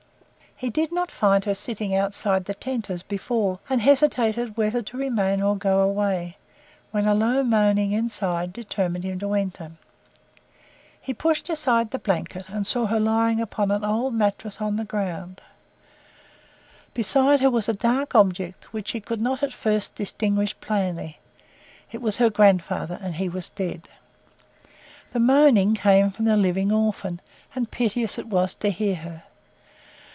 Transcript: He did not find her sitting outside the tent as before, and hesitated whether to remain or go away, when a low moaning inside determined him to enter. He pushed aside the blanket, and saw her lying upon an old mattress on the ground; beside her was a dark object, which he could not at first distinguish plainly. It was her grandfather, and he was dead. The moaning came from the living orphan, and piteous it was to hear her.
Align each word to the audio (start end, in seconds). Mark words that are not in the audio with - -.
He 0.61 0.69
did 0.69 0.91
not 0.91 1.09
find 1.09 1.45
her 1.45 1.55
sitting 1.55 1.95
outside 1.95 2.45
the 2.45 2.53
tent 2.53 2.91
as 2.91 3.01
before, 3.01 3.57
and 3.67 3.81
hesitated 3.81 4.57
whether 4.57 4.83
to 4.83 4.95
remain 4.95 5.41
or 5.41 5.55
go 5.57 5.79
away, 5.79 6.37
when 6.91 7.07
a 7.07 7.15
low 7.15 7.41
moaning 7.41 7.93
inside 7.93 8.53
determined 8.53 9.03
him 9.03 9.17
to 9.21 9.33
enter. 9.33 9.71
He 11.01 11.15
pushed 11.15 11.49
aside 11.49 11.89
the 11.89 11.97
blanket, 11.97 12.47
and 12.47 12.67
saw 12.67 12.85
her 12.85 12.99
lying 12.99 13.41
upon 13.41 13.71
an 13.71 13.83
old 13.83 14.13
mattress 14.13 14.61
on 14.61 14.75
the 14.75 14.85
ground; 14.85 15.41
beside 16.93 17.39
her 17.39 17.49
was 17.49 17.67
a 17.67 17.73
dark 17.73 18.13
object, 18.13 18.71
which 18.71 18.91
he 18.91 18.99
could 18.99 19.19
not 19.19 19.41
at 19.41 19.53
first 19.55 19.95
distinguish 19.95 20.53
plainly. 20.61 21.17
It 21.91 22.03
was 22.03 22.17
her 22.17 22.29
grandfather, 22.29 22.99
and 23.01 23.15
he 23.15 23.27
was 23.29 23.49
dead. 23.49 23.89
The 25.11 25.19
moaning 25.19 25.73
came 25.73 26.11
from 26.11 26.25
the 26.25 26.37
living 26.37 26.71
orphan, 26.71 27.19
and 27.55 27.71
piteous 27.71 28.19
it 28.19 28.27
was 28.27 28.53
to 28.53 28.69
hear 28.69 28.97
her. 28.97 29.23